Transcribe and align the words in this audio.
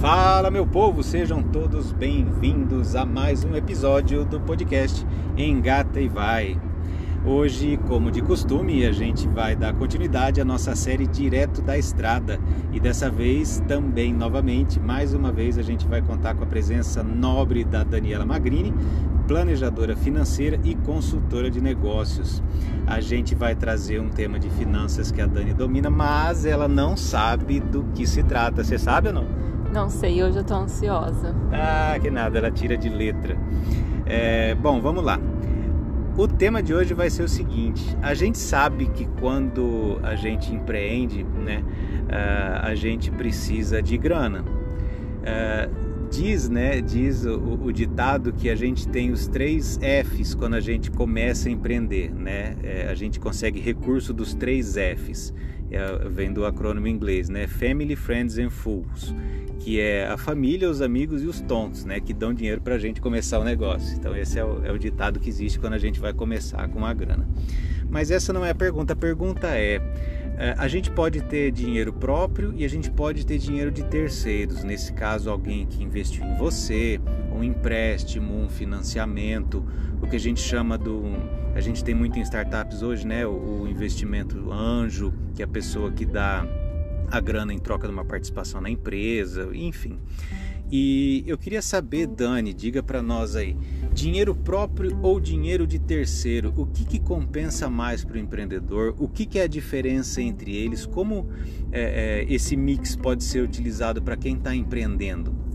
Fala, 0.00 0.48
meu 0.48 0.64
povo, 0.64 1.02
sejam 1.02 1.42
todos 1.42 1.90
bem-vindos 1.90 2.94
a 2.94 3.04
mais 3.04 3.42
um 3.42 3.56
episódio 3.56 4.24
do 4.24 4.38
podcast 4.38 5.04
Engata 5.36 6.00
e 6.00 6.08
Vai. 6.08 6.56
Hoje, 7.26 7.76
como 7.88 8.08
de 8.08 8.22
costume, 8.22 8.86
a 8.86 8.92
gente 8.92 9.26
vai 9.26 9.56
dar 9.56 9.74
continuidade 9.74 10.40
à 10.40 10.44
nossa 10.44 10.76
série 10.76 11.04
Direto 11.04 11.60
da 11.62 11.76
Estrada 11.76 12.38
e 12.72 12.78
dessa 12.78 13.10
vez 13.10 13.60
também, 13.66 14.14
novamente, 14.14 14.78
mais 14.78 15.12
uma 15.12 15.32
vez, 15.32 15.58
a 15.58 15.62
gente 15.62 15.84
vai 15.84 16.00
contar 16.00 16.36
com 16.36 16.44
a 16.44 16.46
presença 16.46 17.02
nobre 17.02 17.64
da 17.64 17.82
Daniela 17.82 18.24
Magrini, 18.24 18.72
planejadora 19.26 19.96
financeira 19.96 20.60
e 20.62 20.76
consultora 20.76 21.50
de 21.50 21.60
negócios. 21.60 22.40
A 22.86 23.00
gente 23.00 23.34
vai 23.34 23.56
trazer 23.56 24.00
um 24.00 24.10
tema 24.10 24.38
de 24.38 24.48
finanças 24.48 25.10
que 25.10 25.20
a 25.20 25.26
Dani 25.26 25.52
domina, 25.52 25.90
mas 25.90 26.46
ela 26.46 26.68
não 26.68 26.96
sabe 26.96 27.58
do 27.58 27.82
que 27.96 28.06
se 28.06 28.22
trata. 28.22 28.62
Você 28.62 28.78
sabe 28.78 29.08
ou 29.08 29.14
não? 29.14 29.48
Não 29.78 29.88
sei, 29.88 30.24
hoje 30.24 30.36
eu 30.36 30.42
tô 30.42 30.54
ansiosa. 30.54 31.32
Ah, 31.52 31.96
que 32.02 32.10
nada, 32.10 32.36
ela 32.36 32.50
tira 32.50 32.76
de 32.76 32.88
letra. 32.88 33.38
É, 34.04 34.52
bom, 34.56 34.80
vamos 34.80 35.04
lá. 35.04 35.20
O 36.16 36.26
tema 36.26 36.60
de 36.60 36.74
hoje 36.74 36.94
vai 36.94 37.08
ser 37.08 37.22
o 37.22 37.28
seguinte: 37.28 37.96
a 38.02 38.12
gente 38.12 38.38
sabe 38.38 38.88
que 38.88 39.06
quando 39.20 40.00
a 40.02 40.16
gente 40.16 40.52
empreende, 40.52 41.22
né, 41.22 41.62
a 42.60 42.74
gente 42.74 43.08
precisa 43.12 43.80
de 43.80 43.96
grana. 43.96 44.44
Diz, 46.10 46.48
né, 46.48 46.80
diz 46.80 47.24
o, 47.24 47.60
o, 47.62 47.72
ditado 47.72 48.32
que 48.32 48.50
a 48.50 48.56
gente 48.56 48.88
tem 48.88 49.12
os 49.12 49.28
três 49.28 49.78
Fs 49.78 50.34
quando 50.34 50.54
a 50.54 50.60
gente 50.60 50.90
começa 50.90 51.48
a 51.48 51.52
empreender, 51.52 52.12
né? 52.12 52.56
É, 52.64 52.88
a 52.90 52.94
gente 52.94 53.20
consegue 53.20 53.60
recurso 53.60 54.12
dos 54.12 54.34
três 54.34 54.74
Fs, 54.74 55.34
é, 55.70 56.08
vem 56.08 56.32
do 56.32 56.44
acrônimo 56.44 56.86
inglês, 56.86 57.28
né? 57.28 57.46
Family, 57.46 57.96
Friends 57.96 58.38
and 58.38 58.50
Fools, 58.50 59.14
que 59.58 59.80
é 59.80 60.06
a 60.06 60.16
família, 60.16 60.68
os 60.68 60.80
amigos 60.80 61.22
e 61.22 61.26
os 61.26 61.40
tontos, 61.40 61.84
né? 61.84 62.00
Que 62.00 62.12
dão 62.12 62.32
dinheiro 62.32 62.60
para 62.60 62.74
a 62.74 62.78
gente 62.78 63.00
começar 63.00 63.38
o 63.38 63.44
negócio. 63.44 63.96
Então 63.96 64.16
esse 64.16 64.38
é 64.38 64.44
o, 64.44 64.64
é 64.64 64.72
o 64.72 64.78
ditado 64.78 65.20
que 65.20 65.28
existe 65.28 65.58
quando 65.58 65.74
a 65.74 65.78
gente 65.78 66.00
vai 66.00 66.12
começar 66.12 66.68
com 66.68 66.84
a 66.84 66.92
grana. 66.92 67.28
Mas 67.90 68.10
essa 68.10 68.32
não 68.32 68.44
é 68.44 68.50
a 68.50 68.54
pergunta. 68.54 68.92
A 68.92 68.96
pergunta 68.96 69.48
é 69.48 69.80
é, 70.40 70.54
a 70.56 70.68
gente 70.68 70.88
pode 70.88 71.20
ter 71.22 71.50
dinheiro 71.50 71.92
próprio 71.92 72.54
e 72.56 72.64
a 72.64 72.68
gente 72.68 72.88
pode 72.88 73.26
ter 73.26 73.38
dinheiro 73.38 73.72
de 73.72 73.82
terceiros. 73.82 74.62
Nesse 74.62 74.92
caso, 74.92 75.28
alguém 75.28 75.66
que 75.66 75.82
investiu 75.82 76.24
em 76.24 76.36
você, 76.36 77.00
um 77.38 77.44
empréstimo, 77.44 78.34
um 78.34 78.48
financiamento, 78.48 79.64
o 80.02 80.06
que 80.06 80.16
a 80.16 80.20
gente 80.20 80.40
chama 80.40 80.76
do. 80.76 81.02
A 81.54 81.60
gente 81.60 81.82
tem 81.84 81.94
muito 81.94 82.18
em 82.18 82.22
startups 82.22 82.82
hoje, 82.82 83.06
né? 83.06 83.26
O, 83.26 83.66
investimento 83.68 84.50
anjo, 84.50 85.12
que 85.34 85.42
é 85.42 85.44
a 85.44 85.48
pessoa 85.48 85.92
que 85.92 86.04
dá 86.04 86.44
a 87.10 87.20
grana 87.20 87.52
em 87.52 87.58
troca 87.58 87.86
de 87.86 87.92
uma 87.92 88.04
participação 88.04 88.60
na 88.60 88.68
empresa, 88.68 89.48
enfim. 89.54 89.98
E 90.70 91.24
eu 91.26 91.38
queria 91.38 91.62
saber, 91.62 92.06
Dani, 92.06 92.52
diga 92.52 92.82
para 92.82 93.02
nós 93.02 93.34
aí, 93.34 93.56
dinheiro 93.92 94.34
próprio 94.34 94.98
ou 95.00 95.18
dinheiro 95.18 95.66
de 95.66 95.78
terceiro, 95.78 96.52
o 96.56 96.66
que, 96.66 96.84
que 96.84 96.98
compensa 96.98 97.70
mais 97.70 98.04
para 98.04 98.16
o 98.16 98.18
empreendedor? 98.18 98.94
O 98.98 99.08
que, 99.08 99.24
que 99.24 99.38
é 99.38 99.44
a 99.44 99.46
diferença 99.46 100.20
entre 100.20 100.54
eles? 100.54 100.84
Como 100.84 101.28
é, 101.72 102.24
é, 102.28 102.32
esse 102.32 102.54
mix 102.56 102.94
pode 102.94 103.24
ser 103.24 103.42
utilizado 103.42 104.02
para 104.02 104.16
quem 104.16 104.36
está 104.36 104.54
empreendendo? 104.54 105.47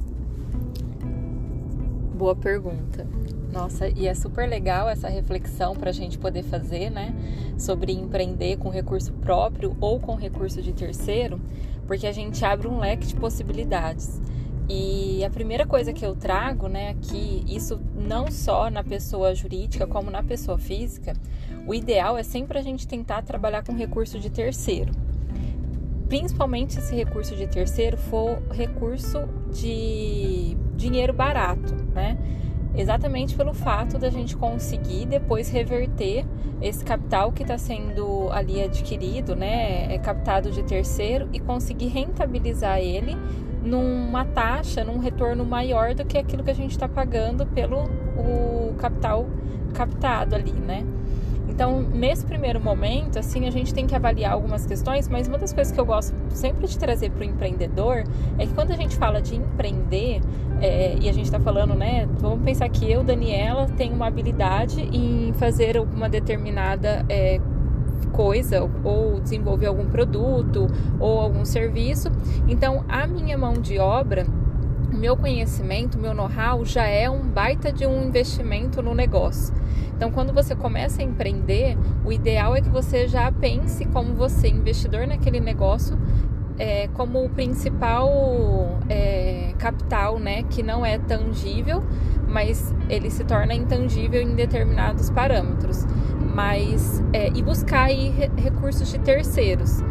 Boa 2.13 2.35
pergunta. 2.35 3.07
Nossa, 3.51 3.87
e 3.87 4.07
é 4.07 4.13
super 4.13 4.47
legal 4.47 4.87
essa 4.87 5.09
reflexão 5.09 5.75
para 5.75 5.89
a 5.89 5.93
gente 5.93 6.17
poder 6.19 6.43
fazer, 6.43 6.91
né? 6.91 7.13
Sobre 7.57 7.91
empreender 7.91 8.57
com 8.57 8.69
recurso 8.69 9.11
próprio 9.13 9.75
ou 9.81 9.99
com 9.99 10.13
recurso 10.13 10.61
de 10.61 10.73
terceiro, 10.73 11.41
porque 11.87 12.05
a 12.05 12.11
gente 12.11 12.45
abre 12.45 12.67
um 12.67 12.77
leque 12.79 13.07
de 13.07 13.15
possibilidades. 13.15 14.21
E 14.69 15.25
a 15.25 15.29
primeira 15.29 15.65
coisa 15.65 15.91
que 15.91 16.05
eu 16.05 16.15
trago, 16.15 16.67
né, 16.67 16.89
aqui, 16.89 17.43
isso 17.47 17.81
não 17.95 18.31
só 18.31 18.69
na 18.69 18.83
pessoa 18.83 19.35
jurídica 19.35 19.85
como 19.85 20.09
na 20.09 20.23
pessoa 20.23 20.57
física, 20.57 21.13
o 21.67 21.73
ideal 21.73 22.17
é 22.17 22.23
sempre 22.23 22.59
a 22.59 22.61
gente 22.61 22.87
tentar 22.87 23.23
trabalhar 23.23 23.63
com 23.63 23.73
recurso 23.73 24.19
de 24.19 24.29
terceiro. 24.29 24.91
Principalmente 26.07 26.73
se 26.73 26.79
esse 26.79 26.95
recurso 26.95 27.35
de 27.35 27.47
terceiro 27.47 27.97
for 27.97 28.41
recurso 28.51 29.23
de 29.51 30.55
dinheiro 30.75 31.13
barato, 31.13 31.73
né? 31.93 32.17
Exatamente 32.75 33.35
pelo 33.35 33.53
fato 33.53 33.99
da 33.99 34.09
gente 34.09 34.35
conseguir 34.35 35.05
depois 35.05 35.49
reverter 35.49 36.25
esse 36.61 36.83
capital 36.83 37.31
que 37.31 37.43
está 37.43 37.57
sendo 37.57 38.29
ali 38.31 38.61
adquirido, 38.61 39.35
né? 39.35 39.93
É 39.93 39.97
captado 39.99 40.49
de 40.51 40.63
terceiro 40.63 41.29
e 41.31 41.39
conseguir 41.39 41.87
rentabilizar 41.87 42.79
ele 42.79 43.15
numa 43.63 44.25
taxa, 44.25 44.83
num 44.83 44.97
retorno 44.97 45.45
maior 45.45 45.93
do 45.93 46.03
que 46.03 46.17
aquilo 46.17 46.43
que 46.43 46.51
a 46.51 46.55
gente 46.55 46.71
está 46.71 46.87
pagando 46.87 47.45
pelo 47.45 47.83
o 48.17 48.73
capital 48.75 49.25
captado 49.73 50.35
ali, 50.35 50.53
né? 50.53 50.83
Então, 51.53 51.81
nesse 51.81 52.25
primeiro 52.25 52.59
momento, 52.59 53.19
assim, 53.19 53.47
a 53.47 53.51
gente 53.51 53.75
tem 53.75 53.85
que 53.85 53.95
avaliar 53.95 54.33
algumas 54.33 54.65
questões, 54.65 55.07
mas 55.07 55.27
uma 55.27 55.37
das 55.37 55.53
coisas 55.53 55.71
que 55.71 55.79
eu 55.79 55.85
gosto 55.85 56.11
sempre 56.29 56.67
de 56.67 56.79
trazer 56.79 57.11
para 57.11 57.21
o 57.21 57.23
empreendedor 57.23 58.03
é 58.39 58.47
que 58.47 58.53
quando 58.55 58.71
a 58.71 58.75
gente 58.75 58.97
fala 58.97 59.21
de 59.21 59.35
empreender, 59.35 60.19
é, 60.59 60.95
e 60.99 61.07
a 61.07 61.13
gente 61.13 61.25
está 61.25 61.39
falando, 61.39 61.75
né? 61.75 62.09
Vamos 62.17 62.43
pensar 62.43 62.67
que 62.69 62.91
eu, 62.91 63.03
Daniela, 63.03 63.67
tenho 63.77 63.93
uma 63.93 64.07
habilidade 64.07 64.81
em 64.81 65.31
fazer 65.33 65.77
uma 65.79 66.09
determinada 66.09 67.05
é, 67.07 67.39
coisa 68.11 68.67
ou 68.83 69.19
desenvolver 69.19 69.67
algum 69.67 69.85
produto 69.85 70.67
ou 70.99 71.19
algum 71.19 71.45
serviço. 71.45 72.09
Então, 72.47 72.83
a 72.89 73.05
minha 73.05 73.37
mão 73.37 73.53
de 73.53 73.77
obra, 73.77 74.25
o 74.91 74.95
meu 74.95 75.15
conhecimento, 75.15 75.99
o 75.99 76.01
meu 76.01 76.15
know-how 76.15 76.65
já 76.65 76.85
é 76.87 77.07
um 77.07 77.21
baita 77.21 77.71
de 77.71 77.85
um 77.85 78.07
investimento 78.07 78.81
no 78.81 78.95
negócio. 78.95 79.53
Então, 80.03 80.11
quando 80.11 80.33
você 80.33 80.53
começa 80.53 81.01
a 81.01 81.05
empreender, 81.05 81.77
o 82.03 82.11
ideal 82.11 82.53
é 82.57 82.59
que 82.59 82.67
você 82.67 83.07
já 83.07 83.31
pense 83.31 83.85
como 83.85 84.13
você, 84.13 84.49
investidor 84.49 85.07
naquele 85.07 85.39
negócio, 85.39 85.97
é, 86.59 86.89
como 86.89 87.23
o 87.23 87.29
principal 87.29 88.11
é, 88.89 89.53
capital, 89.57 90.19
né, 90.19 90.43
que 90.43 90.61
não 90.61 90.85
é 90.85 90.97
tangível, 90.97 91.81
mas 92.27 92.75
ele 92.89 93.09
se 93.09 93.23
torna 93.23 93.53
intangível 93.53 94.21
em 94.21 94.35
determinados 94.35 95.09
parâmetros. 95.09 95.85
Mas 96.35 97.01
é, 97.13 97.29
e 97.29 97.41
buscar 97.41 97.83
aí 97.83 98.13
recursos 98.35 98.91
de 98.91 98.99
terceiros, 98.99 99.81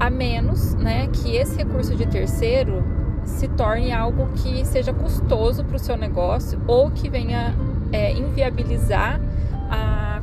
a 0.00 0.10
menos, 0.10 0.74
né, 0.74 1.06
que 1.06 1.36
esse 1.36 1.56
recurso 1.56 1.94
de 1.94 2.04
terceiro 2.04 2.82
se 3.24 3.46
torne 3.46 3.92
algo 3.92 4.26
que 4.34 4.64
seja 4.64 4.92
custoso 4.92 5.64
para 5.64 5.76
o 5.76 5.78
seu 5.78 5.96
negócio 5.96 6.60
ou 6.66 6.90
que 6.90 7.08
venha 7.08 7.54
é, 7.92 8.12
inviabilizar 8.12 9.20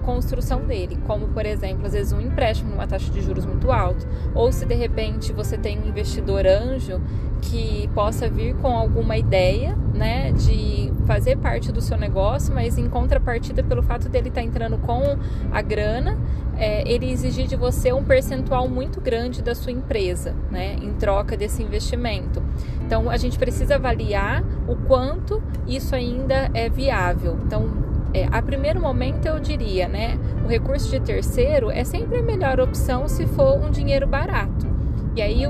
construção 0.08 0.62
dele, 0.62 0.98
como 1.06 1.28
por 1.28 1.46
exemplo, 1.46 1.86
às 1.86 1.92
vezes 1.92 2.14
um 2.14 2.22
empréstimo 2.22 2.72
numa 2.72 2.88
taxa 2.88 3.12
de 3.12 3.20
juros 3.22 3.46
muito 3.46 3.70
alta, 3.74 4.08
ou 4.34 4.54
se 4.54 4.66
de 4.66 4.74
repente 4.74 5.34
você 5.34 5.58
tem 5.58 5.78
um 5.78 5.86
investidor 5.86 6.48
anjo 6.48 7.02
que 7.42 7.90
possa 7.94 8.30
vir 8.30 8.56
com 8.56 8.70
alguma 8.70 9.18
ideia, 9.18 9.78
né, 9.94 10.32
de 10.32 10.94
fazer 11.06 11.38
parte 11.38 11.74
do 11.74 11.82
seu 11.82 11.98
negócio, 11.98 12.56
mas 12.56 12.78
em 12.78 12.88
contrapartida 12.90 13.62
pelo 13.62 13.84
fato 13.84 14.08
dele 14.08 14.30
estar 14.30 14.42
tá 14.42 14.48
entrando 14.48 14.78
com 14.78 15.18
a 15.52 15.62
grana, 15.62 16.18
é, 16.58 16.90
ele 16.90 17.12
exigir 17.12 17.46
de 17.46 17.58
você 17.58 17.92
um 17.92 18.04
percentual 18.04 18.68
muito 18.70 19.02
grande 19.02 19.44
da 19.44 19.54
sua 19.54 19.74
empresa, 19.74 20.34
né, 20.50 20.78
em 20.82 20.94
troca 20.94 21.36
desse 21.36 21.62
investimento. 21.62 22.42
Então 22.86 23.10
a 23.10 23.18
gente 23.18 23.38
precisa 23.38 23.76
avaliar 23.76 24.42
o 24.68 24.76
quanto 24.88 25.44
isso 25.68 25.94
ainda 25.94 26.50
é 26.54 26.70
viável. 26.70 27.38
Então 27.46 27.97
é, 28.14 28.28
a 28.32 28.42
primeiro 28.42 28.82
momento 28.82 29.26
eu 29.26 29.40
diria, 29.40 29.88
né, 29.88 30.18
o 30.44 30.48
recurso 30.48 30.90
de 30.90 31.00
terceiro 31.00 31.70
é 31.70 31.84
sempre 31.84 32.20
a 32.20 32.24
melhor 32.24 32.60
opção 32.60 33.08
se 33.08 33.26
for 33.28 33.60
um 33.60 33.70
dinheiro 33.70 34.08
barato. 34.08 34.68
E 35.16 35.22
aí, 35.22 35.42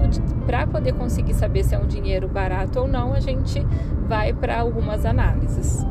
para 0.46 0.66
poder 0.66 0.94
conseguir 0.94 1.34
saber 1.34 1.64
se 1.64 1.76
é 1.76 1.80
um 1.80 1.88
dinheiro 1.88 2.28
barato 2.30 2.80
ou 2.80 2.88
não, 2.88 3.14
a 3.14 3.20
gente 3.20 3.62
vai 4.08 4.32
para 4.32 4.60
algumas 4.60 5.06
análises. 5.06 5.86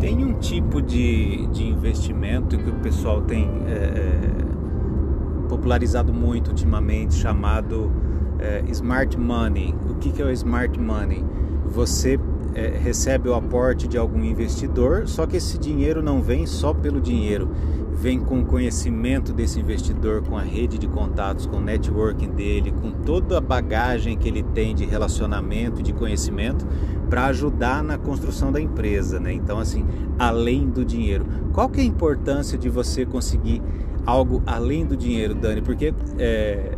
Tem 0.00 0.24
um 0.24 0.34
tipo 0.34 0.80
de, 0.80 1.46
de 1.48 1.64
investimento 1.64 2.56
que 2.56 2.70
o 2.70 2.74
pessoal 2.74 3.20
tem 3.20 3.50
é, 3.66 3.72
é, 3.72 5.48
popularizado 5.48 6.12
muito 6.12 6.48
ultimamente, 6.48 7.14
chamado 7.14 7.92
é, 8.38 8.62
Smart 8.68 9.18
Money. 9.18 9.74
O 9.90 9.94
que, 9.96 10.12
que 10.12 10.22
é 10.22 10.24
o 10.24 10.30
Smart 10.30 10.78
Money? 10.80 11.22
Você 11.66 12.18
é, 12.56 12.68
recebe 12.82 13.28
o 13.28 13.34
aporte 13.34 13.86
de 13.86 13.98
algum 13.98 14.24
investidor, 14.24 15.06
só 15.06 15.26
que 15.26 15.36
esse 15.36 15.58
dinheiro 15.58 16.02
não 16.02 16.22
vem 16.22 16.46
só 16.46 16.72
pelo 16.72 17.02
dinheiro, 17.02 17.50
vem 17.92 18.18
com 18.18 18.40
o 18.40 18.46
conhecimento 18.46 19.30
desse 19.30 19.60
investidor, 19.60 20.22
com 20.22 20.38
a 20.38 20.42
rede 20.42 20.78
de 20.78 20.88
contatos, 20.88 21.44
com 21.44 21.58
o 21.58 21.60
networking 21.60 22.30
dele, 22.30 22.72
com 22.72 22.90
toda 22.90 23.36
a 23.36 23.40
bagagem 23.42 24.16
que 24.16 24.26
ele 24.26 24.42
tem 24.42 24.74
de 24.74 24.86
relacionamento, 24.86 25.82
de 25.82 25.92
conhecimento, 25.92 26.66
para 27.10 27.26
ajudar 27.26 27.84
na 27.84 27.98
construção 27.98 28.50
da 28.50 28.60
empresa, 28.60 29.20
né? 29.20 29.34
Então, 29.34 29.58
assim, 29.58 29.86
além 30.18 30.66
do 30.66 30.82
dinheiro, 30.82 31.26
qual 31.52 31.68
que 31.68 31.80
é 31.80 31.82
a 31.82 31.86
importância 31.86 32.56
de 32.56 32.70
você 32.70 33.04
conseguir 33.04 33.62
algo 34.06 34.42
além 34.46 34.86
do 34.86 34.96
dinheiro, 34.96 35.34
Dani? 35.34 35.60
Porque 35.60 35.92
é, 36.18 36.76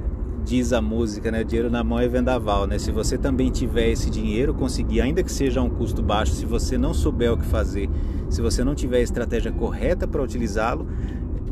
diz 0.48 0.72
a 0.72 0.80
música, 0.80 1.30
né? 1.30 1.44
Dinheiro 1.44 1.70
na 1.70 1.84
mão 1.84 1.98
é 1.98 2.08
vendaval, 2.08 2.66
né? 2.66 2.78
Se 2.78 2.90
você 2.90 3.18
também 3.18 3.50
tiver 3.50 3.90
esse 3.90 4.08
dinheiro, 4.08 4.54
conseguir, 4.54 5.02
ainda 5.02 5.22
que 5.22 5.30
seja 5.30 5.60
a 5.60 5.62
um 5.62 5.68
custo 5.68 6.02
baixo, 6.02 6.32
se 6.32 6.46
você 6.46 6.78
não 6.78 6.94
souber 6.94 7.30
o 7.30 7.36
que 7.36 7.44
fazer, 7.44 7.90
se 8.30 8.40
você 8.40 8.64
não 8.64 8.74
tiver 8.74 8.96
a 8.96 9.02
estratégia 9.02 9.52
correta 9.52 10.08
para 10.08 10.22
utilizá-lo, 10.22 10.88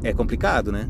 é 0.02 0.14
complicado, 0.14 0.72
né? 0.72 0.88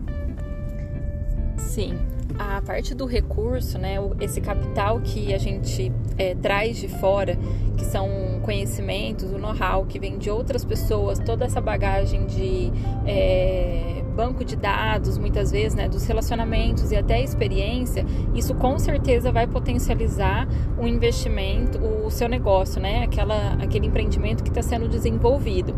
Sim. 1.57 1.99
A 2.39 2.63
parte 2.63 2.95
do 2.95 3.07
recurso, 3.07 3.77
né, 3.79 3.97
esse 4.21 4.41
capital 4.41 5.01
que 5.01 5.33
a 5.35 5.39
gente 5.39 5.91
é, 6.17 6.35
traz 6.35 6.77
de 6.77 6.87
fora, 6.87 7.37
que 7.77 7.85
são 7.85 8.09
conhecimentos, 8.43 9.33
o 9.33 9.39
know-how 9.39 9.85
que 9.87 9.99
vem 9.99 10.17
de 10.19 10.31
outras 10.31 10.65
pessoas, 10.65 11.19
toda 11.19 11.45
essa 11.45 11.61
bagagem 11.61 12.27
de 12.27 12.71
é, 13.07 14.05
banco 14.17 14.45
de 14.45 14.57
dados, 14.57 15.19
muitas 15.19 15.51
vezes, 15.51 15.75
né, 15.75 15.89
dos 15.89 16.07
relacionamentos 16.07 16.91
e 16.91 16.97
até 16.97 17.23
experiência, 17.23 18.05
isso 18.35 18.55
com 18.55 18.79
certeza 18.79 19.31
vai 19.31 19.47
potencializar 19.47 20.49
o 20.79 20.87
investimento, 20.87 21.79
o 21.79 22.11
seu 22.11 22.29
negócio, 22.29 22.81
né, 22.81 23.05
aquela, 23.05 23.53
aquele 23.63 23.87
empreendimento 23.87 24.43
que 24.43 24.49
está 24.49 24.63
sendo 24.63 24.89
desenvolvido. 24.89 25.75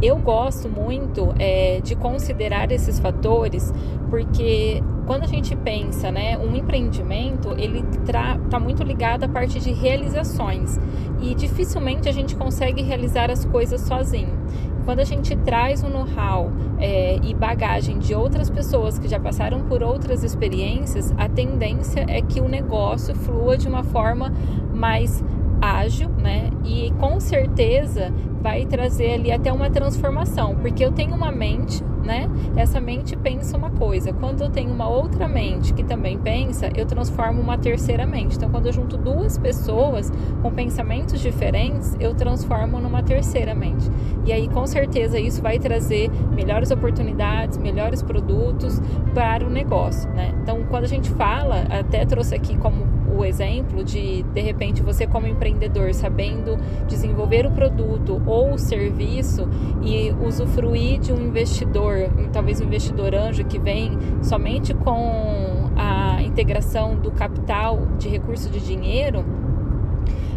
Eu 0.00 0.16
gosto 0.16 0.68
muito 0.68 1.34
é, 1.38 1.80
de 1.82 1.96
considerar 1.96 2.70
esses 2.70 2.98
fatores 2.98 3.72
porque 4.08 4.82
quando 5.06 5.24
a 5.24 5.26
gente 5.26 5.56
pensa, 5.56 6.10
né, 6.10 6.36
um 6.36 6.54
empreendimento, 6.54 7.54
ele 7.58 7.82
está 8.04 8.60
muito 8.60 8.82
ligado 8.82 9.24
à 9.24 9.28
parte 9.28 9.58
de 9.58 9.72
realizações 9.72 10.78
e 11.20 11.34
dificilmente 11.34 12.08
a 12.08 12.12
gente 12.12 12.36
consegue 12.36 12.82
realizar 12.82 13.30
as 13.30 13.44
coisas 13.44 13.80
sozinho. 13.80 14.38
Quando 14.84 15.00
a 15.00 15.04
gente 15.04 15.36
traz 15.36 15.82
o 15.82 15.88
know-how 15.88 16.50
é, 16.78 17.18
e 17.22 17.34
bagagem 17.34 17.98
de 17.98 18.14
outras 18.14 18.50
pessoas 18.50 18.98
que 18.98 19.08
já 19.08 19.20
passaram 19.20 19.60
por 19.62 19.82
outras 19.82 20.24
experiências, 20.24 21.12
a 21.16 21.28
tendência 21.28 22.04
é 22.08 22.20
que 22.20 22.40
o 22.40 22.48
negócio 22.48 23.14
flua 23.14 23.56
de 23.56 23.68
uma 23.68 23.84
forma 23.84 24.32
mais 24.74 25.22
ágil, 25.60 26.08
né? 26.08 26.50
E 26.64 26.92
com 26.98 27.20
certeza 27.20 28.12
vai 28.40 28.66
trazer 28.66 29.12
ali 29.12 29.30
até 29.30 29.52
uma 29.52 29.70
transformação, 29.70 30.56
porque 30.56 30.84
eu 30.84 30.90
tenho 30.90 31.14
uma 31.14 31.30
mente, 31.30 31.84
né? 32.02 32.28
Essa 32.56 32.80
mente 32.80 33.16
pensa 33.16 33.56
uma 33.56 33.70
coisa. 33.70 34.12
Quando 34.12 34.42
eu 34.42 34.50
tenho 34.50 34.70
uma 34.70 34.88
outra 34.88 35.28
mente 35.28 35.72
que 35.72 35.82
também 35.82 36.18
pensa, 36.18 36.70
eu 36.76 36.86
transformo 36.86 37.40
uma 37.40 37.56
terceira 37.56 38.06
mente. 38.06 38.36
Então, 38.36 38.50
quando 38.50 38.66
eu 38.66 38.72
junto 38.72 38.96
duas 38.96 39.38
pessoas 39.38 40.12
com 40.42 40.50
pensamentos 40.50 41.20
diferentes, 41.20 41.96
eu 42.00 42.14
transformo 42.14 42.78
numa 42.78 43.02
terceira 43.02 43.54
mente. 43.54 43.90
E 44.24 44.32
aí, 44.32 44.48
com 44.48 44.66
certeza, 44.66 45.18
isso 45.18 45.42
vai 45.42 45.58
trazer 45.58 46.10
melhores 46.34 46.70
oportunidades, 46.70 47.58
melhores 47.58 48.02
produtos 48.02 48.80
para 49.14 49.46
o 49.46 49.50
negócio, 49.50 50.10
né? 50.10 50.34
Então, 50.42 50.64
quando 50.68 50.84
a 50.84 50.88
gente 50.88 51.10
fala, 51.10 51.64
até 51.70 52.04
trouxe 52.04 52.34
aqui 52.34 52.56
como 52.56 52.91
o 53.14 53.24
exemplo 53.24 53.84
de 53.84 54.22
de 54.22 54.40
repente 54.40 54.82
você 54.82 55.06
como 55.06 55.26
empreendedor 55.26 55.92
sabendo 55.94 56.56
desenvolver 56.86 57.46
o 57.46 57.50
produto 57.50 58.22
ou 58.26 58.54
o 58.54 58.58
serviço 58.58 59.48
e 59.82 60.12
usufruir 60.24 61.00
de 61.00 61.12
um 61.12 61.20
investidor, 61.20 62.10
talvez 62.32 62.60
um 62.60 62.64
investidor 62.64 63.14
anjo 63.14 63.44
que 63.44 63.58
vem 63.58 63.98
somente 64.22 64.74
com 64.74 65.70
a 65.76 66.22
integração 66.22 66.96
do 66.96 67.10
capital 67.10 67.86
de 67.98 68.08
recurso 68.08 68.48
de 68.48 68.60
dinheiro 68.60 69.24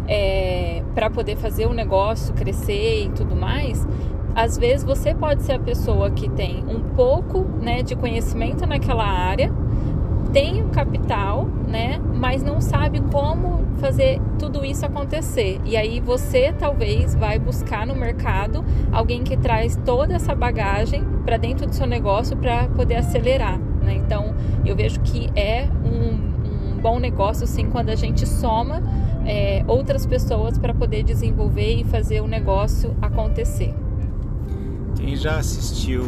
é, 0.08 0.82
para 0.94 1.10
poder 1.10 1.36
fazer 1.36 1.66
o 1.66 1.72
negócio 1.72 2.32
crescer 2.34 3.06
e 3.06 3.08
tudo 3.10 3.34
mais, 3.34 3.86
às 4.34 4.56
vezes 4.56 4.84
você 4.84 5.14
pode 5.14 5.42
ser 5.42 5.52
a 5.52 5.58
pessoa 5.58 6.10
que 6.10 6.28
tem 6.28 6.62
um 6.68 6.80
pouco 6.94 7.40
né, 7.60 7.82
de 7.82 7.96
conhecimento 7.96 8.66
naquela 8.66 9.04
área 9.04 9.52
tem 10.32 10.62
o 10.62 10.68
capital, 10.68 11.46
né, 11.66 11.95
como 13.16 13.64
fazer 13.78 14.20
tudo 14.38 14.62
isso 14.62 14.84
acontecer. 14.84 15.58
E 15.64 15.74
aí 15.74 16.00
você 16.00 16.52
talvez 16.52 17.14
vai 17.14 17.38
buscar 17.38 17.86
no 17.86 17.96
mercado 17.96 18.62
alguém 18.92 19.24
que 19.24 19.38
traz 19.38 19.74
toda 19.86 20.12
essa 20.12 20.34
bagagem 20.34 21.02
para 21.24 21.38
dentro 21.38 21.66
do 21.66 21.74
seu 21.74 21.86
negócio 21.86 22.36
para 22.36 22.68
poder 22.68 22.96
acelerar. 22.96 23.58
Né? 23.58 23.94
Então 23.94 24.34
eu 24.66 24.76
vejo 24.76 25.00
que 25.00 25.30
é 25.34 25.66
um, 25.82 26.74
um 26.74 26.78
bom 26.78 26.98
negócio 26.98 27.46
sim 27.46 27.70
quando 27.70 27.88
a 27.88 27.94
gente 27.94 28.26
soma 28.28 28.82
é, 29.24 29.64
outras 29.66 30.04
pessoas 30.04 30.58
para 30.58 30.74
poder 30.74 31.02
desenvolver 31.02 31.74
e 31.74 31.84
fazer 31.84 32.20
o 32.20 32.26
negócio 32.26 32.94
acontecer. 33.00 33.74
Quem 34.94 35.16
já 35.16 35.38
assistiu 35.38 36.02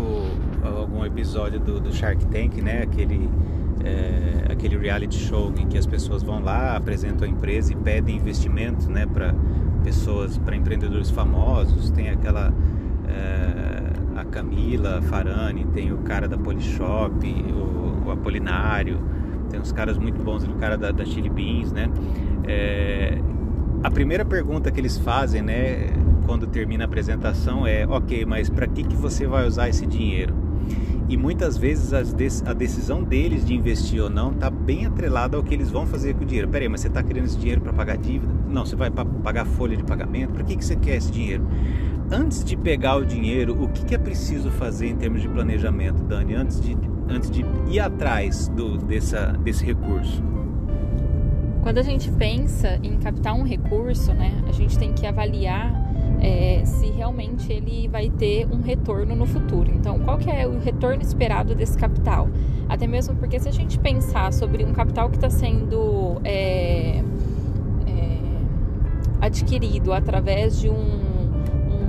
algum 0.63 1.03
episódio 1.07 1.59
do, 1.59 1.81
do 1.81 1.91
Shark 1.91 2.27
Tank, 2.27 2.61
né? 2.61 2.83
Aquele 2.83 3.31
é, 3.85 4.53
aquele 4.53 4.77
reality 4.77 5.19
show 5.19 5.53
em 5.57 5.67
que 5.67 5.79
as 5.79 5.87
pessoas 5.87 6.23
vão 6.23 6.41
lá, 6.41 6.77
apresentam 6.77 7.27
a 7.27 7.31
empresa 7.31 7.73
e 7.73 7.77
pedem 7.77 8.17
investimento 8.17 8.91
né, 8.91 9.07
para 9.07 9.35
pessoas, 9.83 10.39
para 10.39 10.57
empreendedores 10.57 11.11
famosos. 11.11 11.91
Tem 11.91 12.11
aquela. 12.11 12.53
É, 13.09 13.79
a 14.21 14.25
Camila 14.25 15.01
Farani, 15.03 15.65
tem 15.67 15.93
o 15.93 15.99
cara 15.99 16.27
da 16.27 16.37
Polishop, 16.37 17.25
o, 17.25 18.09
o 18.09 18.11
Apolinário, 18.11 19.01
tem 19.49 19.61
uns 19.61 19.71
caras 19.71 19.97
muito 19.97 20.23
bons, 20.23 20.43
o 20.45 20.55
cara 20.55 20.77
da, 20.77 20.91
da 20.91 21.05
Chili 21.05 21.31
Beans, 21.31 21.73
né? 21.73 21.89
É, 22.47 23.19
a 23.83 23.91
primeira 23.91 24.25
pergunta 24.25 24.71
que 24.71 24.81
eles 24.81 24.99
fazem, 24.99 25.41
né, 25.41 25.91
quando 26.27 26.47
termina 26.47 26.85
a 26.85 26.87
apresentação 26.87 27.67
é: 27.67 27.87
ok, 27.87 28.27
mas 28.27 28.51
para 28.51 28.67
que, 28.67 28.83
que 28.83 28.97
você 28.97 29.27
vai 29.27 29.47
usar 29.47 29.69
esse 29.69 29.87
dinheiro? 29.87 30.35
E 31.09 31.17
muitas 31.17 31.57
vezes 31.57 31.93
a 32.45 32.53
decisão 32.53 33.03
deles 33.03 33.45
de 33.45 33.55
investir 33.55 34.03
ou 34.03 34.11
não 34.11 34.31
está 34.31 34.51
bem 34.51 34.85
atrelada 34.85 35.39
ao 35.39 35.43
que 35.43 35.55
eles 35.55 35.71
vão 35.71 35.87
fazer 35.87 36.15
com 36.15 36.23
o 36.23 36.27
dinheiro. 36.27 36.49
Peraí, 36.49 36.69
mas 36.69 36.83
você 36.83 36.89
está 36.89 37.03
querendo 37.03 37.25
esse 37.25 37.39
dinheiro 37.39 37.63
para 37.63 37.73
pagar 37.73 37.97
dívida? 37.97 38.31
Não, 38.47 38.67
você 38.67 38.77
vai 38.77 38.91
pagar 38.91 39.47
folha 39.47 39.75
de 39.75 39.83
pagamento? 39.83 40.35
Para 40.35 40.45
que, 40.45 40.55
que 40.55 40.65
você 40.65 40.77
quer 40.77 40.97
esse 40.97 41.11
dinheiro? 41.11 41.47
Antes 42.11 42.45
de 42.45 42.57
pegar 42.57 42.97
o 42.97 43.07
dinheiro, 43.07 43.63
o 43.63 43.69
que, 43.69 43.87
que 43.87 43.95
é 43.95 43.99
preciso 43.99 44.51
fazer 44.51 44.89
em 44.89 44.97
termos 44.97 45.23
de 45.23 45.29
planejamento, 45.29 46.03
Dani? 46.03 46.35
Antes 46.35 46.61
de, 46.61 46.77
antes 47.09 47.31
de 47.31 47.45
ir 47.71 47.81
atrás 47.81 48.49
do, 48.49 48.77
dessa, 48.77 49.33
desse 49.43 49.65
recurso? 49.65 50.23
Quando 51.63 51.79
a 51.79 51.83
gente 51.83 52.11
pensa 52.13 52.79
em 52.83 52.99
captar 52.99 53.35
um 53.35 53.43
recurso, 53.43 54.13
né, 54.15 54.43
a 54.47 54.53
gente 54.53 54.79
tem 54.79 54.93
que 54.93 55.07
avaliar 55.07 55.78
é, 56.21 56.63
se 56.65 56.87
realmente 56.91 57.53
ele 57.53 57.89
vai 57.89 58.11
ter 58.11 58.47
um 58.47 58.61
retorno 58.61 59.15
no 59.15 59.27
futuro. 59.27 59.71
Então, 59.71 59.99
qual 60.01 60.19
que 60.19 60.31
é 60.31 60.47
o 60.47 60.59
retorno 60.59 61.03
esperado 61.03 61.55
desse 61.55 61.77
capital? 61.77 62.29
Até 62.69 62.87
mesmo 62.87 63.15
porque 63.17 63.39
se 63.39 63.49
a 63.49 63.53
gente 63.53 63.79
pensar 63.79 64.33
sobre 64.33 64.65
um 64.65 64.73
capital 64.73 65.09
que 65.09 65.17
está 65.17 65.31
sendo 65.31 66.21
é, 66.25 67.03
é, 67.87 68.19
adquirido 69.21 69.93
através 69.93 70.61
de 70.61 70.69
um 70.69 70.99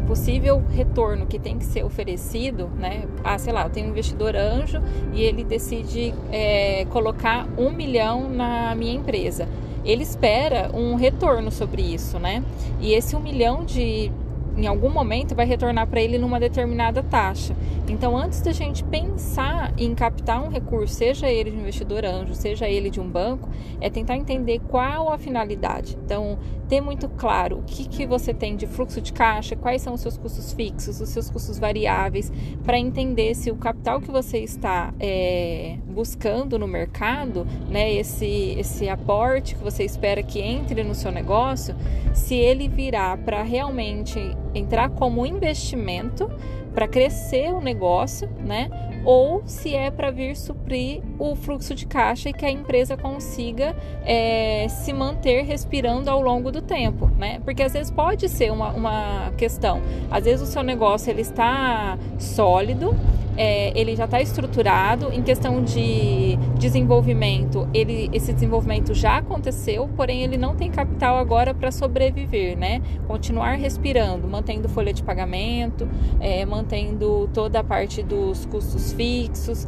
possível 0.07 0.63
retorno 0.71 1.27
que 1.27 1.38
tem 1.38 1.59
que 1.59 1.65
ser 1.65 1.83
oferecido, 1.86 2.67
né? 2.79 3.03
Ah, 3.24 3.38
sei 3.38 3.53
lá, 3.53 3.65
eu 3.65 3.69
tenho 3.69 3.86
um 3.88 3.89
investidor 3.91 4.36
anjo 4.36 4.81
e 5.13 5.21
ele 5.21 5.43
decide 5.43 6.15
é, 6.31 6.86
colocar 6.86 7.48
um 7.55 7.69
milhão 7.69 8.27
na 8.27 8.74
minha 8.74 8.93
empresa 8.93 9.48
ele 9.83 10.03
espera 10.03 10.69
um 10.74 10.95
retorno 10.95 11.51
sobre 11.51 11.81
isso, 11.81 12.19
né? 12.19 12.43
E 12.79 12.93
esse 12.93 13.15
um 13.15 13.19
milhão 13.19 13.63
de 13.63 14.12
em 14.59 14.67
algum 14.67 14.89
momento 14.89 15.33
vai 15.33 15.45
retornar 15.45 15.87
para 15.87 16.01
ele 16.01 16.17
numa 16.17 16.39
determinada 16.39 17.01
taxa. 17.01 17.55
Então, 17.87 18.15
antes 18.17 18.41
da 18.41 18.51
gente 18.51 18.83
pensar 18.83 19.73
em 19.77 19.95
captar 19.95 20.43
um 20.43 20.49
recurso, 20.49 20.93
seja 20.93 21.29
ele 21.29 21.49
de 21.49 21.57
um 21.57 21.61
investidor 21.61 22.05
anjo, 22.05 22.35
seja 22.35 22.67
ele 22.67 22.89
de 22.89 22.99
um 22.99 23.09
banco, 23.09 23.49
é 23.79 23.89
tentar 23.89 24.17
entender 24.17 24.59
qual 24.67 25.11
a 25.11 25.17
finalidade. 25.17 25.97
Então, 26.03 26.37
ter 26.67 26.81
muito 26.81 27.09
claro 27.09 27.59
o 27.59 27.63
que, 27.63 27.87
que 27.87 28.05
você 28.05 28.31
tem 28.31 28.55
de 28.55 28.67
fluxo 28.67 29.01
de 29.01 29.11
caixa, 29.11 29.55
quais 29.55 29.81
são 29.81 29.95
os 29.95 30.01
seus 30.01 30.17
custos 30.17 30.53
fixos, 30.53 31.01
os 31.01 31.09
seus 31.09 31.29
custos 31.29 31.57
variáveis, 31.57 32.31
para 32.63 32.77
entender 32.77 33.33
se 33.33 33.49
o 33.49 33.55
capital 33.55 33.99
que 33.99 34.11
você 34.11 34.37
está 34.37 34.93
é, 34.99 35.77
buscando 35.87 36.59
no 36.59 36.67
mercado, 36.67 37.47
né, 37.69 37.91
esse, 37.91 38.55
esse 38.57 38.87
aporte 38.87 39.55
que 39.55 39.63
você 39.63 39.83
espera 39.83 40.21
que 40.21 40.39
entre 40.39 40.83
no 40.83 40.93
seu 40.93 41.11
negócio, 41.11 41.75
se 42.13 42.35
ele 42.35 42.67
virá 42.67 43.17
para 43.17 43.41
realmente 43.41 44.19
entrar 44.53 44.89
como 44.89 45.25
investimento 45.25 46.29
para 46.73 46.87
crescer 46.87 47.53
o 47.53 47.59
negócio, 47.59 48.29
né? 48.39 48.69
Ou 49.03 49.41
se 49.45 49.73
é 49.73 49.89
para 49.89 50.11
vir 50.11 50.35
suprir 50.35 51.01
o 51.17 51.35
fluxo 51.35 51.73
de 51.73 51.85
caixa 51.85 52.29
e 52.29 52.33
que 52.33 52.45
a 52.45 52.51
empresa 52.51 52.95
consiga 52.95 53.75
é, 54.05 54.67
se 54.69 54.93
manter 54.93 55.43
respirando 55.43 56.09
ao 56.09 56.21
longo 56.21 56.51
do 56.51 56.61
tempo, 56.61 57.07
né? 57.17 57.41
Porque 57.43 57.63
às 57.63 57.73
vezes 57.73 57.91
pode 57.91 58.29
ser 58.29 58.51
uma, 58.51 58.71
uma 58.71 59.31
questão. 59.37 59.81
Às 60.11 60.25
vezes 60.25 60.47
o 60.47 60.51
seu 60.51 60.63
negócio 60.63 61.09
ele 61.09 61.21
está 61.21 61.97
sólido, 62.17 62.95
é, 63.39 63.72
ele 63.74 63.96
já 63.96 64.03
está 64.03 64.22
estruturado. 64.22 65.13
Em 65.13 65.24
questão 65.24 65.63
de 65.63 66.38
desenvolvimento, 66.58 67.69
ele, 67.74 68.10
esse 68.12 68.34
desenvolvimento 68.34 68.93
já 68.93 69.17
aconteceu, 69.17 69.89
porém 69.96 70.24
ele 70.24 70.38
não 70.38 70.55
tem 70.58 70.69
capital 70.69 71.17
agora 71.17 71.53
para 71.53 71.72
sobreviver, 71.72 72.58
né? 72.58 72.81
Continuar 73.08 73.53
respirando, 73.53 74.27
mantendo 74.27 74.67
folha 74.67 74.91
de 74.91 75.01
pagamento, 75.01 75.88
é, 76.19 76.46
mantendo 76.46 77.29
toda 77.34 77.62
a 77.62 77.63
parte 77.63 78.03
dos 78.03 78.46
custos 78.46 78.91
fixos. 78.91 79.65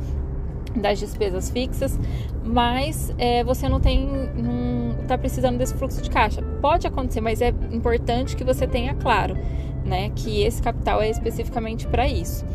das 0.75 0.99
despesas 0.99 1.49
fixas, 1.49 1.99
mas 2.45 3.13
é, 3.17 3.43
você 3.43 3.67
não 3.67 3.81
tem, 3.81 4.07
não 4.35 5.01
está 5.01 5.17
precisando 5.17 5.57
desse 5.57 5.73
fluxo 5.73 6.01
de 6.01 6.09
caixa. 6.09 6.41
Pode 6.61 6.87
acontecer, 6.87 7.19
mas 7.19 7.41
é 7.41 7.49
importante 7.71 8.37
que 8.37 8.43
você 8.43 8.65
tenha 8.65 8.95
claro, 8.95 9.35
né, 9.85 10.11
que 10.15 10.43
esse 10.43 10.61
capital 10.61 11.01
é 11.01 11.09
especificamente 11.09 11.87
para 11.87 12.07
isso. 12.07 12.45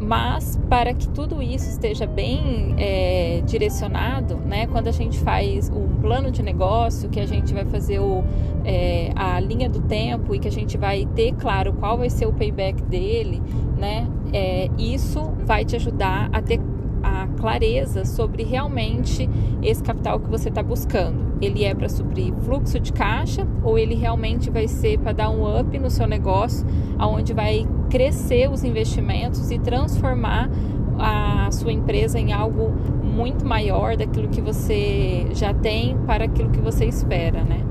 Mas 0.00 0.58
para 0.68 0.94
que 0.94 1.06
tudo 1.10 1.42
isso 1.42 1.68
esteja 1.68 2.06
bem 2.06 2.74
é, 2.78 3.42
direcionado, 3.44 4.36
né, 4.36 4.66
quando 4.66 4.88
a 4.88 4.92
gente 4.92 5.18
faz 5.18 5.68
um 5.68 6.00
plano 6.00 6.30
de 6.30 6.42
negócio, 6.42 7.10
que 7.10 7.20
a 7.20 7.26
gente 7.26 7.52
vai 7.52 7.66
fazer 7.66 8.00
o, 8.00 8.24
é, 8.64 9.12
a 9.14 9.38
linha 9.38 9.68
do 9.68 9.80
tempo 9.82 10.34
e 10.34 10.38
que 10.38 10.48
a 10.48 10.50
gente 10.50 10.78
vai 10.78 11.06
ter 11.14 11.34
claro 11.34 11.74
qual 11.74 11.98
vai 11.98 12.08
ser 12.08 12.26
o 12.26 12.32
payback 12.32 12.82
dele, 12.84 13.42
né, 13.76 14.08
é, 14.32 14.70
isso 14.78 15.20
vai 15.44 15.66
te 15.66 15.76
ajudar 15.76 16.30
a 16.32 16.40
ter 16.40 16.58
a 17.02 17.26
clareza 17.38 18.04
sobre 18.04 18.42
realmente 18.42 19.28
esse 19.62 19.82
capital 19.82 20.20
que 20.20 20.28
você 20.28 20.48
está 20.48 20.62
buscando. 20.62 21.30
Ele 21.40 21.64
é 21.64 21.74
para 21.74 21.88
suprir 21.88 22.34
fluxo 22.44 22.78
de 22.78 22.92
caixa 22.92 23.46
ou 23.62 23.78
ele 23.78 23.94
realmente 23.94 24.50
vai 24.50 24.68
ser 24.68 24.98
para 24.98 25.12
dar 25.12 25.30
um 25.30 25.58
up 25.58 25.78
no 25.78 25.90
seu 25.90 26.06
negócio, 26.06 26.66
aonde 26.98 27.32
vai 27.32 27.66
crescer 27.88 28.50
os 28.50 28.62
investimentos 28.62 29.50
e 29.50 29.58
transformar 29.58 30.50
a 30.98 31.50
sua 31.50 31.72
empresa 31.72 32.18
em 32.18 32.32
algo 32.32 32.70
muito 33.02 33.44
maior 33.46 33.96
daquilo 33.96 34.28
que 34.28 34.40
você 34.40 35.26
já 35.32 35.52
tem 35.54 35.96
para 36.06 36.24
aquilo 36.24 36.50
que 36.50 36.60
você 36.60 36.84
espera, 36.84 37.42
né? 37.42 37.64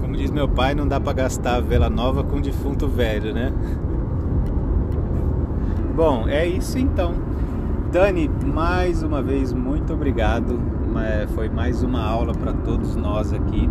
Como 0.00 0.16
diz 0.16 0.30
meu 0.30 0.48
pai, 0.48 0.74
não 0.74 0.88
dá 0.88 0.98
para 0.98 1.12
gastar 1.12 1.60
vela 1.60 1.90
nova 1.90 2.24
com 2.24 2.40
defunto 2.40 2.88
velho, 2.88 3.34
né? 3.34 3.52
Bom, 5.94 6.28
é 6.28 6.46
isso 6.46 6.78
então. 6.78 7.14
Dani, 7.96 8.30
mais 8.44 9.02
uma 9.02 9.22
vez, 9.22 9.54
muito 9.54 9.94
obrigado. 9.94 10.60
Foi 11.34 11.48
mais 11.48 11.82
uma 11.82 12.02
aula 12.02 12.34
para 12.34 12.52
todos 12.52 12.94
nós 12.94 13.32
aqui. 13.32 13.70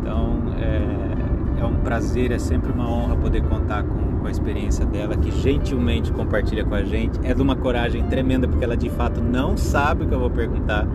Então, 0.00 0.38
é, 0.58 1.60
é, 1.60 1.64
um 1.66 1.74
prazer, 1.74 2.30
é 2.30 2.38
sempre 2.38 2.72
uma 2.72 2.90
honra 2.90 3.14
poder 3.16 3.42
contar 3.42 3.82
com, 3.82 4.20
com, 4.20 4.26
a 4.26 4.30
experiência 4.30 4.86
dela, 4.86 5.14
que 5.18 5.30
gentilmente 5.30 6.10
compartilha 6.12 6.64
com 6.64 6.74
a 6.74 6.82
gente. 6.82 7.20
É 7.22 7.34
de 7.34 7.42
uma 7.42 7.54
coragem 7.54 8.02
tremenda, 8.04 8.48
porque 8.48 8.64
ela 8.64 8.74
de 8.74 8.88
fato 8.88 9.20
não 9.20 9.54
sabe 9.54 10.04
o 10.04 10.08
que 10.08 10.14
eu 10.14 10.20
vou 10.20 10.30
perguntar. 10.30 10.86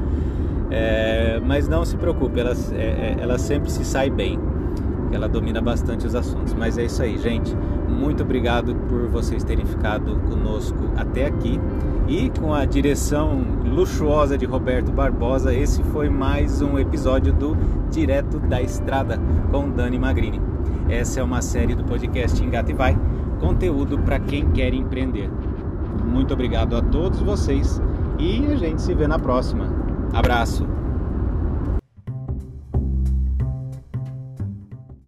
É, 0.72 1.40
mas 1.46 1.68
não 1.68 1.86
se 1.86 1.96
preocupe, 1.96 2.40
ela, 2.40 2.56
é, 2.72 2.76
é, 2.76 3.18
ela 3.22 3.38
sempre 3.38 3.70
se 3.70 3.86
sai 3.86 4.10
bem. 4.10 4.40
Ela 5.12 5.30
domina 5.30 5.62
bastante 5.62 6.08
os 6.08 6.16
assuntos. 6.16 6.56
Mas 6.56 6.76
é 6.80 6.86
isso 6.86 7.04
aí, 7.04 7.20
gente. 7.20 7.56
Muito 7.88 8.24
obrigado 8.24 8.76
por 8.88 9.08
vocês 9.08 9.44
terem 9.44 9.66
ficado 9.66 10.16
conosco 10.30 10.78
até 10.96 11.26
aqui. 11.26 11.60
E 12.08 12.30
com 12.40 12.54
a 12.54 12.66
direção 12.66 13.42
luxuosa 13.66 14.38
de 14.38 14.46
Roberto 14.46 14.92
Barbosa, 14.92 15.54
esse 15.54 15.82
foi 15.84 16.10
mais 16.10 16.62
um 16.62 16.78
episódio 16.78 17.32
do 17.34 17.56
Direto 17.90 18.40
da 18.40 18.62
Estrada 18.62 19.20
com 19.52 19.70
Dani 19.70 19.98
Magrini. 19.98 20.42
Essa 20.90 21.22
é 21.22 21.24
uma 21.24 21.42
série 21.42 21.76
do 21.76 21.84
podcast 21.84 22.44
Engata 22.44 22.72
e 22.72 22.74
Vai, 22.74 22.98
conteúdo 23.40 23.98
para 24.00 24.20
quem 24.20 24.50
quer 24.52 24.74
empreender. 24.74 25.30
Muito 26.06 26.34
obrigado 26.34 26.76
a 26.76 26.82
todos 26.82 27.22
vocês 27.22 27.82
e 28.20 28.46
a 28.48 28.56
gente 28.56 28.82
se 28.82 28.94
vê 28.94 29.08
na 29.08 29.18
próxima. 29.18 29.66
Abraço! 30.14 30.83